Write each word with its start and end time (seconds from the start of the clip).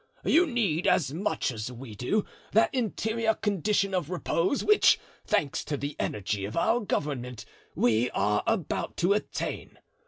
You 0.25 0.47
need, 0.47 0.87
as 0.87 1.13
much 1.13 1.51
as 1.51 1.71
we 1.71 1.93
do, 1.93 2.25
that 2.53 2.73
interior 2.73 3.35
condition 3.35 3.93
of 3.93 4.09
repose 4.09 4.63
which, 4.63 4.99
thanks 5.27 5.63
to 5.65 5.77
the 5.77 5.95
energy 5.99 6.43
of 6.43 6.57
our 6.57 6.79
government, 6.79 7.45
we 7.75 8.09
are 8.09 8.41
about 8.47 8.97
to 8.97 9.13
attain. 9.13 9.77